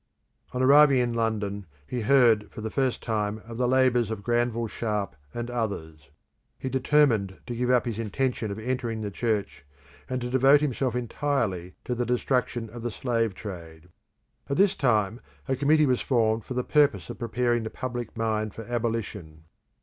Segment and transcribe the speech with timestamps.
[0.51, 4.65] On arriving in London he heard for the first time of the labours of Granville
[4.65, 6.09] Sharp and others.
[6.57, 9.63] He determined to give up his intention of entering the Church,
[10.09, 13.89] and to devote himself entirely to the destruction of the slave trade.
[14.49, 18.55] At this time a Committee was formed for the purpose of preparing the public mind
[18.55, 19.43] for abolition.